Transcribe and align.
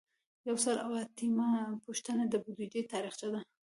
یو 0.49 0.55
سل 0.65 0.75
او 0.85 0.91
اتیایمه 1.03 1.49
پوښتنه 1.85 2.23
د 2.27 2.33
بودیجې 2.43 2.81
تاریخچه 2.93 3.27
ده. 3.33 3.41